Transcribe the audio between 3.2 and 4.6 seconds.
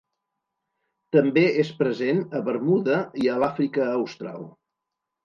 i a l'Àfrica Austral.